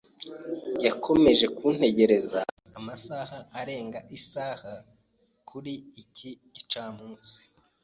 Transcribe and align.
Yakomeje 0.85 1.45
kuntegereza 1.57 2.39
amasaha 2.77 3.37
arenga 3.59 3.99
isaha 4.17 4.71
kuri 5.47 5.73
iki 6.01 6.29
gicamunsi. 6.53 7.37